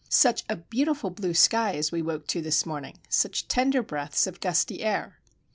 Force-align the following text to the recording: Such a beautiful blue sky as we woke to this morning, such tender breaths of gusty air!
Such 0.09 0.43
a 0.49 0.55
beautiful 0.55 1.11
blue 1.11 1.35
sky 1.35 1.73
as 1.73 1.91
we 1.91 2.01
woke 2.01 2.25
to 2.29 2.41
this 2.41 2.65
morning, 2.65 2.97
such 3.07 3.47
tender 3.47 3.83
breaths 3.83 4.25
of 4.25 4.39
gusty 4.39 4.81
air! 4.81 5.19